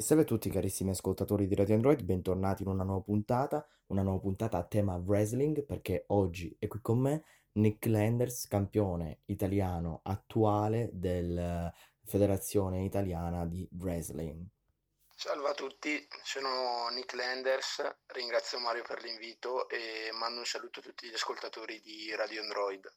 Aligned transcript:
E 0.00 0.02
salve 0.02 0.22
a 0.22 0.26
tutti 0.26 0.48
carissimi 0.48 0.92
ascoltatori 0.92 1.46
di 1.46 1.54
Radio 1.54 1.74
Android, 1.74 2.00
bentornati 2.00 2.62
in 2.62 2.70
una 2.70 2.84
nuova 2.84 3.02
puntata, 3.02 3.68
una 3.88 4.00
nuova 4.00 4.18
puntata 4.18 4.56
a 4.56 4.64
tema 4.64 4.96
wrestling 4.96 5.62
perché 5.66 6.04
oggi 6.06 6.56
è 6.58 6.68
qui 6.68 6.80
con 6.80 7.00
me 7.00 7.22
Nick 7.56 7.84
Landers, 7.84 8.48
campione 8.48 9.20
italiano 9.26 10.00
attuale 10.04 10.88
della 10.94 11.70
Federazione 12.02 12.82
Italiana 12.82 13.44
di 13.44 13.68
Wrestling. 13.78 14.42
Salve 15.14 15.48
a 15.50 15.52
tutti, 15.52 16.08
sono 16.22 16.88
Nick 16.94 17.12
Landers, 17.12 17.82
ringrazio 18.06 18.58
Mario 18.58 18.84
per 18.88 19.02
l'invito 19.02 19.68
e 19.68 20.08
mando 20.18 20.38
un 20.38 20.46
saluto 20.46 20.80
a 20.80 20.82
tutti 20.82 21.08
gli 21.08 21.14
ascoltatori 21.14 21.78
di 21.82 22.14
Radio 22.16 22.40
Android. 22.40 22.90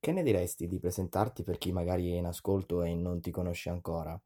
Che 0.00 0.10
ne 0.10 0.24
diresti 0.24 0.66
di 0.66 0.80
presentarti 0.80 1.44
per 1.44 1.58
chi 1.58 1.70
magari 1.70 2.10
è 2.10 2.16
in 2.16 2.26
ascolto 2.26 2.82
e 2.82 2.92
non 2.92 3.20
ti 3.20 3.30
conosce 3.30 3.70
ancora? 3.70 4.20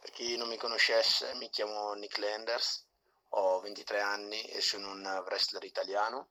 Per 0.00 0.10
chi 0.12 0.36
non 0.36 0.48
mi 0.48 0.56
conoscesse, 0.56 1.34
mi 1.34 1.50
chiamo 1.50 1.92
Nick 1.92 2.16
Landers, 2.16 2.86
ho 3.28 3.60
23 3.60 4.00
anni 4.00 4.42
e 4.44 4.62
sono 4.62 4.90
un 4.90 5.22
wrestler 5.26 5.62
italiano, 5.64 6.30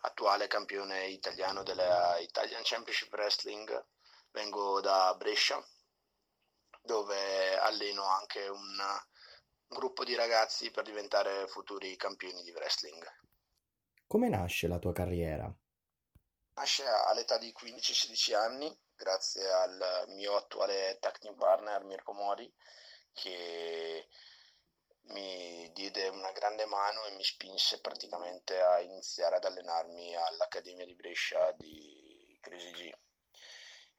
attuale 0.00 0.46
campione 0.46 1.06
italiano 1.08 1.62
della 1.62 2.18
Italian 2.18 2.62
Championship 2.64 3.12
Wrestling. 3.12 3.86
Vengo 4.30 4.80
da 4.80 5.14
Brescia, 5.18 5.62
dove 6.80 7.58
alleno 7.58 8.04
anche 8.04 8.48
un 8.48 8.78
gruppo 9.66 10.02
di 10.02 10.14
ragazzi 10.14 10.70
per 10.70 10.84
diventare 10.84 11.46
futuri 11.48 11.96
campioni 11.96 12.42
di 12.42 12.50
wrestling. 12.52 13.04
Come 14.06 14.28
nasce 14.28 14.66
la 14.66 14.78
tua 14.78 14.92
carriera? 14.92 15.52
Nasce 16.54 16.84
all'età 16.86 17.38
di 17.38 17.54
15-16 17.56 18.34
anni 18.34 18.78
grazie 19.00 19.50
al 19.50 20.04
mio 20.08 20.36
attuale 20.36 20.98
tag 21.00 21.34
partner 21.34 21.82
Mirko 21.84 22.12
Mori 22.12 22.52
che 23.14 24.06
mi 25.04 25.72
diede 25.72 26.08
una 26.08 26.30
grande 26.32 26.66
mano 26.66 27.06
e 27.06 27.12
mi 27.12 27.24
spinse 27.24 27.80
praticamente 27.80 28.60
a 28.60 28.78
iniziare 28.80 29.36
ad 29.36 29.44
allenarmi 29.44 30.14
all'Accademia 30.14 30.84
di 30.84 30.94
Brescia 30.94 31.50
di 31.52 32.38
Crazy 32.42 32.70
G. 32.72 32.92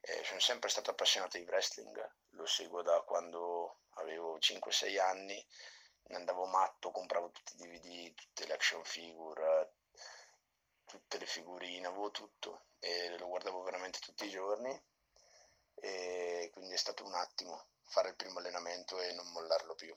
Eh, 0.02 0.24
sono 0.24 0.40
sempre 0.40 0.70
stato 0.70 0.92
appassionato 0.92 1.40
di 1.40 1.46
wrestling, 1.46 2.16
lo 2.30 2.46
seguo 2.46 2.84
da 2.84 3.02
quando 3.02 3.80
avevo 3.96 4.38
5-6 4.38 5.00
anni, 5.00 5.44
ne 6.04 6.16
andavo 6.16 6.46
matto, 6.46 6.92
compravo 6.92 7.32
tutti 7.32 7.54
i 7.56 7.58
DVD, 7.58 8.14
tutte 8.14 8.46
le 8.46 8.54
action 8.54 8.84
figure, 8.84 9.74
tutte 10.92 11.18
le 11.20 11.26
figurine, 11.26 11.88
avevo 11.88 12.12
tutto 12.12 12.66
e 12.80 13.18
lo 13.18 13.28
guardavo 13.28 13.64
veramente 13.64 14.00
tutti 14.00 14.26
i 14.26 14.30
giorni 14.30 14.78
e 15.76 16.50
quindi 16.52 16.74
è 16.74 16.78
stato 16.78 17.06
un 17.06 17.14
attimo 17.14 17.68
fare 17.84 18.10
il 18.10 18.16
primo 18.16 18.40
allenamento 18.40 19.00
e 19.00 19.14
non 19.14 19.32
mollarlo 19.32 19.74
più. 19.76 19.96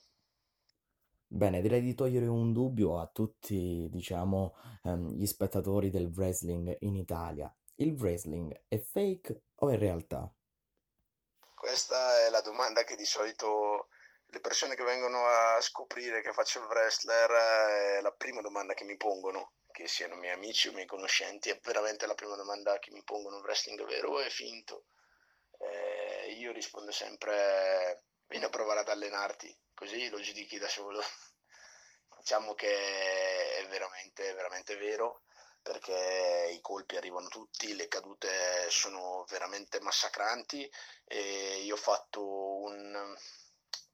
Bene, 1.26 1.60
direi 1.60 1.80
di 1.80 1.94
togliere 1.94 2.26
un 2.26 2.52
dubbio 2.52 3.00
a 3.00 3.08
tutti, 3.08 3.88
diciamo, 3.90 4.54
ehm, 4.84 5.14
gli 5.14 5.26
spettatori 5.26 5.90
del 5.90 6.12
wrestling 6.14 6.76
in 6.80 6.94
Italia. 6.94 7.52
Il 7.76 7.94
wrestling 7.94 8.62
è 8.68 8.78
fake 8.78 9.42
o 9.56 9.70
è 9.70 9.76
realtà? 9.76 10.32
Questa 11.56 12.24
è 12.24 12.30
la 12.30 12.40
domanda 12.40 12.84
che 12.84 12.94
di 12.94 13.04
solito 13.04 13.88
le 14.26 14.38
persone 14.38 14.76
che 14.76 14.84
vengono 14.84 15.26
a 15.26 15.60
scoprire 15.60 16.22
che 16.22 16.32
faccio 16.32 16.60
il 16.60 16.66
wrestler 16.66 17.30
è 17.30 18.00
la 18.00 18.12
prima 18.12 18.40
domanda 18.40 18.74
che 18.74 18.84
mi 18.84 18.96
pongono 18.96 19.54
che 19.74 19.88
siano 19.88 20.14
miei 20.14 20.34
amici 20.34 20.68
o 20.68 20.72
miei 20.72 20.86
conoscenti, 20.86 21.50
è 21.50 21.58
veramente 21.60 22.06
la 22.06 22.14
prima 22.14 22.36
domanda 22.36 22.78
che 22.78 22.92
mi 22.92 23.02
pongono, 23.02 23.38
wrestling 23.38 23.84
vero 23.84 24.12
o 24.12 24.20
è 24.20 24.30
finto? 24.30 24.84
Eh, 25.58 26.34
io 26.38 26.52
rispondo 26.52 26.92
sempre, 26.92 28.04
vieni 28.28 28.44
a 28.44 28.50
provare 28.50 28.80
ad 28.80 28.88
allenarti, 28.88 29.52
così 29.74 30.08
lo 30.10 30.20
giudichi 30.20 30.58
da 30.58 30.68
solo. 30.68 31.02
diciamo 32.18 32.54
che 32.54 33.58
è 33.58 33.66
veramente, 33.66 34.32
veramente 34.32 34.76
vero, 34.76 35.22
perché 35.60 36.52
i 36.52 36.60
colpi 36.60 36.96
arrivano 36.96 37.26
tutti, 37.26 37.74
le 37.74 37.88
cadute 37.88 38.70
sono 38.70 39.24
veramente 39.28 39.80
massacranti 39.80 40.70
e 41.04 41.62
io 41.64 41.74
ho 41.74 41.78
fatto 41.78 42.22
un, 42.22 43.12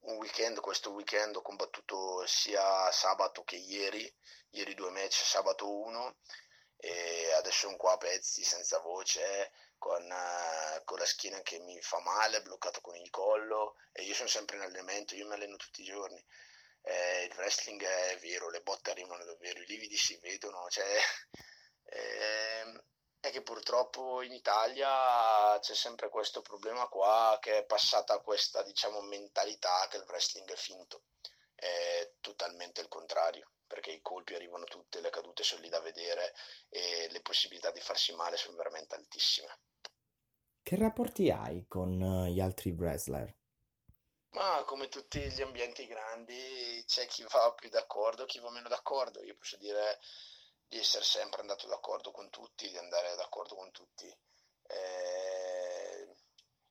un 0.01 0.17
weekend, 0.17 0.59
questo 0.59 0.91
weekend 0.91 1.35
ho 1.35 1.41
combattuto 1.41 2.25
sia 2.25 2.91
sabato 2.91 3.43
che 3.43 3.57
ieri, 3.57 4.11
ieri 4.51 4.73
due 4.73 4.89
match, 4.89 5.23
sabato 5.23 5.69
uno 5.69 6.17
e 6.77 7.31
adesso 7.33 7.67
sono 7.67 7.77
qua 7.77 7.93
a 7.93 7.97
pezzi 7.97 8.43
senza 8.43 8.79
voce 8.79 9.51
con, 9.77 10.03
uh, 10.03 10.83
con, 10.83 10.97
la 10.97 11.05
schiena 11.05 11.41
che 11.41 11.59
mi 11.59 11.79
fa 11.81 11.99
male, 11.99 12.41
bloccato 12.41 12.81
con 12.81 12.95
il 12.95 13.09
collo 13.09 13.75
e 13.91 14.03
io 14.03 14.13
sono 14.13 14.29
sempre 14.29 14.57
in 14.57 14.63
allenamento, 14.63 15.15
io 15.15 15.27
mi 15.27 15.33
alleno 15.33 15.55
tutti 15.57 15.81
i 15.81 15.85
giorni. 15.85 16.23
Eh, 16.83 17.25
il 17.25 17.33
wrestling 17.37 17.83
è 17.83 18.17
vero, 18.19 18.49
le 18.49 18.61
botte 18.61 18.89
arrivano 18.89 19.23
davvero, 19.23 19.61
i 19.61 19.65
lividi 19.65 19.97
si 19.97 20.17
vedono, 20.17 20.67
cioè, 20.69 20.97
eh, 21.85 22.83
è 23.21 23.29
che 23.29 23.41
purtroppo 23.41 24.21
in 24.23 24.33
Italia 24.33 25.57
c'è 25.59 25.75
sempre 25.75 26.09
questo 26.09 26.41
problema 26.41 26.87
qua 26.87 27.37
che 27.39 27.59
è 27.59 27.65
passata 27.65 28.19
questa 28.19 28.63
diciamo 28.63 28.99
mentalità 29.01 29.87
che 29.89 29.97
il 29.97 30.05
wrestling 30.07 30.51
è 30.51 30.55
finto 30.55 31.03
è 31.53 32.13
totalmente 32.19 32.81
il 32.81 32.87
contrario 32.87 33.51
perché 33.67 33.91
i 33.91 34.01
colpi 34.01 34.33
arrivano 34.33 34.65
tutte, 34.65 34.99
le 34.99 35.11
cadute 35.11 35.43
sono 35.43 35.61
lì 35.61 35.69
da 35.69 35.79
vedere 35.79 36.33
e 36.67 37.07
le 37.09 37.21
possibilità 37.21 37.71
di 37.71 37.79
farsi 37.79 38.13
male 38.13 38.35
sono 38.35 38.57
veramente 38.57 38.95
altissime. 38.95 39.59
Che 40.61 40.75
rapporti 40.75 41.31
hai 41.31 41.65
con 41.69 42.01
eh, 42.01 42.31
gli 42.31 42.41
altri 42.41 42.71
wrestler? 42.71 43.33
Ma 44.31 44.63
come 44.65 44.89
tutti 44.89 45.19
gli 45.19 45.41
ambienti 45.41 45.87
grandi 45.87 46.83
c'è 46.85 47.05
chi 47.05 47.25
va 47.29 47.53
più 47.53 47.69
d'accordo, 47.69 48.25
chi 48.25 48.39
va 48.39 48.49
meno 48.49 48.67
d'accordo. 48.67 49.23
Io 49.23 49.35
posso 49.35 49.55
dire 49.55 49.99
di 50.67 50.77
essere 50.77 51.03
sempre 51.03 51.41
andato 51.41 51.67
d'accordo 51.67 52.11
con 52.11 52.29
tutti, 52.29 52.69
di 52.69 52.77
andare 52.77 53.10
tutti. 53.71 54.07
Eh, 54.67 56.15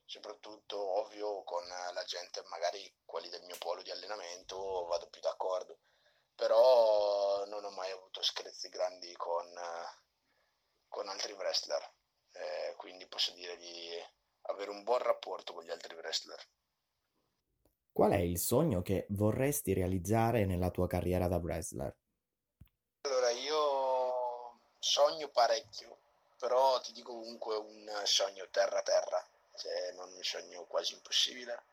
soprattutto 0.05 0.79
ovvio 1.01 1.43
con 1.45 1.67
la 1.67 2.05
gente, 2.05 2.43
magari 2.49 2.93
quelli 3.05 3.29
del 3.29 3.43
mio 3.45 3.57
polo 3.59 3.83
di 3.83 3.91
allenamento, 3.91 4.87
vado 4.87 5.09
più 5.09 5.21
d'accordo. 5.21 5.79
Però 6.35 7.45
non 7.47 7.65
ho 7.65 7.71
mai 7.71 7.91
avuto 7.91 8.23
screzi 8.23 8.69
grandi 8.69 9.13
con, 9.15 9.47
con 10.89 11.09
altri 11.09 11.33
wrestler, 11.33 11.93
eh, 12.33 12.75
quindi 12.77 13.07
posso 13.07 13.33
dire 13.33 13.57
di 13.57 13.91
avere 14.43 14.71
un 14.71 14.83
buon 14.83 14.99
rapporto 14.99 15.53
con 15.53 15.65
gli 15.65 15.71
altri 15.71 15.95
wrestler. 15.95 16.43
Qual 17.93 18.13
è 18.13 18.19
il 18.19 18.39
sogno 18.39 18.83
che 18.83 19.07
vorresti 19.11 19.75
realizzare 19.75 20.47
nella 20.47 20.71
tua 20.71 20.87
carriera 20.87 21.29
da 21.29 21.37
wrestler? 21.37 21.95
Allora, 23.03 23.31
io 23.31 24.61
sogno 24.79 25.29
parecchio, 25.29 26.00
però 26.41 26.81
ti 26.81 26.93
dico 26.93 27.13
comunque 27.13 27.55
un 27.57 28.01
sogno 28.05 28.49
terra-terra, 28.51 29.23
cioè 29.57 29.93
non 29.93 30.11
un 30.11 30.23
sogno 30.23 30.65
quasi 30.65 30.95
impossibile. 30.95 31.65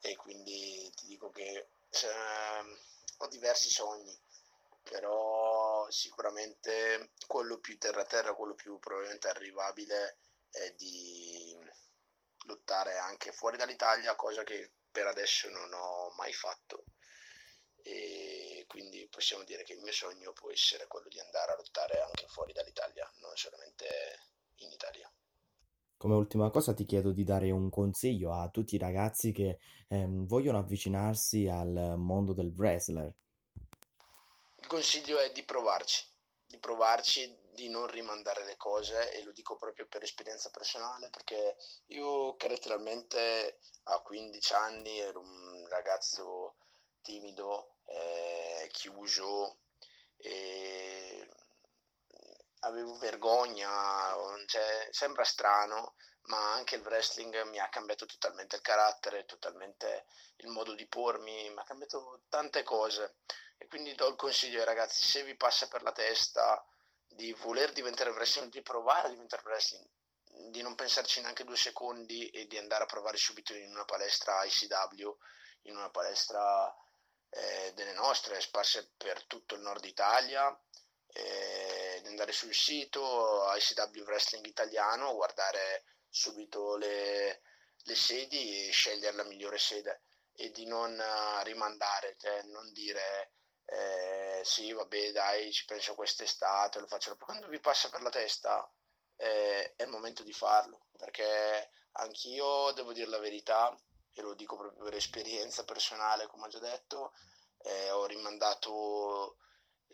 E 0.00 0.16
quindi 0.16 0.90
ti 0.96 1.06
dico 1.06 1.30
che 1.30 1.68
eh, 1.90 2.78
ho 3.18 3.26
diversi 3.28 3.70
sogni, 3.70 4.12
però 4.82 5.88
sicuramente 5.88 7.10
quello 7.28 7.58
più 7.58 7.78
terra-terra, 7.78 8.34
quello 8.34 8.54
più 8.54 8.80
probabilmente 8.80 9.28
arrivabile 9.28 10.16
è 10.50 10.72
di 10.72 11.56
lottare 12.46 12.98
anche 12.98 13.30
fuori 13.30 13.56
dall'Italia, 13.56 14.16
cosa 14.16 14.42
che 14.42 14.72
per 14.90 15.06
adesso 15.06 15.48
non 15.48 15.72
ho 15.72 16.10
mai 16.16 16.32
fatto. 16.32 16.86
E 17.84 18.64
quindi 18.68 19.06
possiamo 19.08 19.44
dire 19.44 19.64
che 19.64 19.74
il 19.74 19.80
mio 19.80 19.92
sogno 19.92 20.32
può 20.32 20.50
essere 20.50 20.86
quello 20.86 21.08
di 21.08 21.18
andare 21.20 21.52
a 21.52 21.56
lottare 21.56 22.00
anche 22.00 22.26
fuori 22.28 22.52
dall'Italia, 22.52 23.10
non 23.16 23.36
solamente 23.36 24.20
in 24.56 24.70
Italia. 24.70 25.10
Come 26.02 26.16
ultima 26.16 26.50
cosa 26.50 26.74
ti 26.74 26.84
chiedo 26.84 27.12
di 27.12 27.22
dare 27.22 27.52
un 27.52 27.70
consiglio 27.70 28.32
a 28.32 28.48
tutti 28.48 28.74
i 28.74 28.78
ragazzi 28.78 29.30
che 29.30 29.60
ehm, 29.86 30.26
vogliono 30.26 30.58
avvicinarsi 30.58 31.46
al 31.46 31.94
mondo 31.96 32.32
del 32.32 32.52
wrestler. 32.56 33.14
Il 34.58 34.66
consiglio 34.66 35.20
è 35.20 35.30
di 35.30 35.44
provarci, 35.44 36.04
di 36.44 36.58
provarci, 36.58 37.32
di 37.52 37.68
non 37.68 37.86
rimandare 37.86 38.44
le 38.44 38.56
cose 38.56 39.12
e 39.12 39.22
lo 39.22 39.30
dico 39.30 39.54
proprio 39.54 39.86
per 39.86 40.02
esperienza 40.02 40.50
personale 40.50 41.08
perché 41.08 41.54
io 41.94 42.34
caratterialmente 42.34 43.60
a 43.84 44.00
15 44.00 44.54
anni 44.54 44.98
ero 44.98 45.20
un 45.20 45.68
ragazzo 45.68 46.56
timido, 47.00 47.76
eh, 47.84 48.68
chiuso 48.72 49.58
e 50.16 51.11
avevo 52.64 52.96
vergogna, 52.98 54.14
cioè, 54.46 54.88
sembra 54.90 55.24
strano, 55.24 55.94
ma 56.22 56.52
anche 56.52 56.76
il 56.76 56.82
wrestling 56.82 57.42
mi 57.44 57.58
ha 57.58 57.68
cambiato 57.68 58.06
totalmente 58.06 58.56
il 58.56 58.62
carattere, 58.62 59.24
totalmente 59.24 60.06
il 60.36 60.48
modo 60.48 60.74
di 60.74 60.86
pormi, 60.86 61.50
mi 61.50 61.58
ha 61.58 61.64
cambiato 61.64 62.22
tante 62.28 62.62
cose. 62.62 63.16
E 63.58 63.66
quindi 63.68 63.94
do 63.94 64.08
il 64.08 64.16
consiglio 64.16 64.58
ai 64.58 64.64
ragazzi 64.64 65.02
se 65.02 65.22
vi 65.22 65.36
passa 65.36 65.68
per 65.68 65.82
la 65.82 65.92
testa 65.92 66.64
di 67.06 67.32
voler 67.34 67.72
diventare 67.72 68.10
wrestling, 68.10 68.50
di 68.50 68.62
provare 68.62 69.08
a 69.08 69.10
diventare 69.10 69.42
wrestling, 69.44 69.86
di 70.50 70.62
non 70.62 70.74
pensarci 70.74 71.20
neanche 71.20 71.44
due 71.44 71.56
secondi 71.56 72.28
e 72.30 72.46
di 72.46 72.58
andare 72.58 72.84
a 72.84 72.86
provare 72.86 73.16
subito 73.16 73.54
in 73.54 73.70
una 73.70 73.84
palestra 73.84 74.42
ICW 74.44 75.16
in 75.62 75.76
una 75.76 75.90
palestra 75.90 76.74
eh, 77.30 77.72
delle 77.74 77.92
nostre, 77.92 78.40
sparse 78.40 78.92
per 78.96 79.24
tutto 79.24 79.54
il 79.54 79.60
nord 79.60 79.84
Italia, 79.84 80.56
eh, 81.06 81.51
andare 82.32 82.34
sul 82.34 82.54
sito 82.54 83.44
ICW 83.54 84.02
Wrestling 84.04 84.46
Italiano, 84.46 85.14
guardare 85.14 85.84
subito 86.08 86.76
le, 86.76 87.42
le 87.82 87.94
sedi 87.94 88.68
e 88.68 88.72
scegliere 88.72 89.16
la 89.16 89.24
migliore 89.24 89.58
sede 89.58 90.02
e 90.34 90.50
di 90.50 90.66
non 90.66 90.92
uh, 90.92 91.42
rimandare, 91.44 92.16
cioè 92.18 92.42
non 92.44 92.72
dire 92.72 93.32
eh, 93.66 94.40
sì 94.44 94.72
vabbè 94.72 95.12
dai 95.12 95.52
ci 95.52 95.64
penso 95.66 95.94
quest'estate, 95.94 96.80
lo 96.80 96.86
faccio. 96.86 97.16
Quando 97.16 97.48
vi 97.48 97.60
passa 97.60 97.90
per 97.90 98.02
la 98.02 98.10
testa 98.10 98.68
eh, 99.16 99.74
è 99.76 99.82
il 99.82 99.88
momento 99.88 100.22
di 100.22 100.32
farlo 100.32 100.88
perché 100.96 101.70
anch'io 101.92 102.72
devo 102.72 102.92
dire 102.92 103.08
la 103.08 103.18
verità 103.18 103.74
e 104.14 104.22
lo 104.22 104.34
dico 104.34 104.56
proprio 104.56 104.84
per 104.84 104.94
esperienza 104.94 105.64
personale 105.64 106.26
come 106.26 106.46
ho 106.46 106.48
già 106.48 106.58
detto 106.58 107.12
eh, 107.64 107.90
ho 107.90 108.06
rimandato 108.06 109.36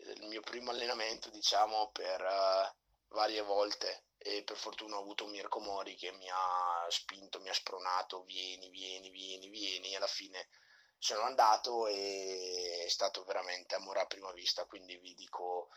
il 0.05 0.27
mio 0.27 0.41
primo 0.41 0.71
allenamento 0.71 1.29
diciamo 1.29 1.89
per 1.91 2.21
uh, 2.21 3.13
varie 3.15 3.41
volte. 3.41 4.03
E 4.21 4.43
per 4.43 4.57
fortuna 4.57 4.97
ho 4.97 4.99
avuto 4.99 5.27
Mirko 5.27 5.61
Mori 5.61 5.95
che 5.95 6.11
mi 6.11 6.27
ha 6.29 6.85
spinto, 6.89 7.39
mi 7.39 7.47
ha 7.47 7.53
spronato, 7.53 8.23
vieni, 8.23 8.69
vieni, 8.69 9.09
vieni, 9.09 9.47
vieni, 9.47 9.93
e 9.93 9.95
alla 9.95 10.07
fine 10.07 10.49
sono 10.97 11.21
andato 11.21 11.87
e 11.87 12.83
è 12.85 12.89
stato 12.89 13.23
veramente 13.23 13.75
amore 13.75 14.01
a 14.01 14.05
prima 14.05 14.33
vista, 14.33 14.65
quindi 14.65 14.97
vi 14.97 15.13
dico 15.13 15.69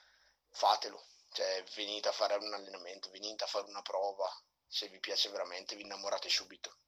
fatelo, 0.50 1.00
cioè 1.30 1.62
venite 1.76 2.08
a 2.08 2.12
fare 2.12 2.34
un 2.34 2.52
allenamento, 2.52 3.10
venite 3.10 3.44
a 3.44 3.46
fare 3.46 3.68
una 3.68 3.82
prova, 3.82 4.28
se 4.66 4.88
vi 4.88 4.98
piace 4.98 5.30
veramente 5.30 5.76
vi 5.76 5.82
innamorate 5.82 6.28
subito. 6.28 6.78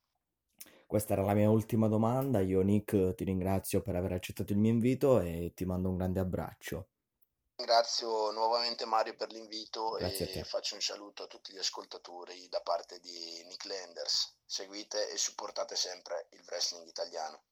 Questa 0.89 1.13
era 1.13 1.23
la 1.23 1.35
mia 1.35 1.51
ultima 1.51 1.87
domanda, 1.87 2.41
io 2.41 2.63
Nick 2.63 3.15
ti 3.15 3.23
ringrazio 3.23 3.81
per 3.81 3.95
aver 3.95 4.13
accettato 4.13 4.53
il 4.53 4.59
mio 4.59 4.73
invito 4.73 5.21
e 5.21 5.53
ti 5.55 5.65
mando 5.65 5.89
un 5.89 5.97
grande 5.97 6.19
abbraccio. 6.19 6.89
Ringrazio 7.57 8.33
nuovamente 8.33 8.85
Mario 8.85 9.15
per 9.15 9.31
l'invito 9.31 9.91
Grazie 9.91 10.33
e 10.33 10.45
faccio 10.45 10.75
un 10.75 10.81
saluto 10.81 11.23
a 11.23 11.27
tutti 11.29 11.53
gli 11.53 11.59
ascoltatori 11.59 12.49
da 12.49 12.61
parte 12.61 12.99
di 12.99 13.45
Nick 13.45 13.65
Lenders. 13.67 14.35
Seguite 14.45 15.09
e 15.09 15.17
supportate 15.17 15.77
sempre 15.77 16.27
il 16.31 16.43
wrestling 16.47 16.89
italiano. 16.89 17.43